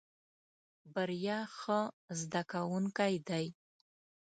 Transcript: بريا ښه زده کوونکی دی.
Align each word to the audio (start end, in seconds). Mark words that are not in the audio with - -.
بريا 0.93 1.39
ښه 1.57 1.79
زده 2.19 2.41
کوونکی 2.51 3.13
دی. 3.27 3.45